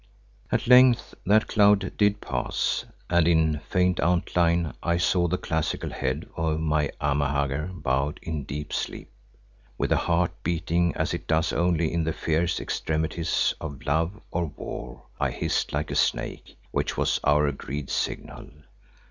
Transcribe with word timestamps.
At 0.51 0.65
length 0.65 1.13
that 1.27 1.45
cloud 1.45 1.95
did 1.95 2.21
pass 2.21 2.85
and 3.07 3.27
in 3.27 3.59
faint 3.69 3.99
outline 3.99 4.73
I 4.81 4.97
saw 4.97 5.27
the 5.27 5.37
classical 5.37 5.91
head 5.91 6.27
of 6.35 6.59
my 6.59 6.89
Amahagger 6.99 7.67
bowed 7.67 8.19
in 8.23 8.45
deep 8.45 8.73
sleep. 8.73 9.11
With 9.77 9.91
a 9.91 9.97
heart 9.97 10.31
beating 10.41 10.95
as 10.95 11.13
it 11.13 11.27
does 11.27 11.53
only 11.53 11.93
in 11.93 12.03
the 12.03 12.13
fierce 12.13 12.59
extremities 12.59 13.53
of 13.61 13.85
love 13.85 14.19
or 14.31 14.45
war, 14.47 15.03
I 15.19 15.29
hissed 15.29 15.71
like 15.71 15.91
a 15.91 15.95
snake, 15.95 16.57
which 16.71 16.97
was 16.97 17.19
our 17.23 17.45
agreed 17.45 17.91
signal. 17.91 18.49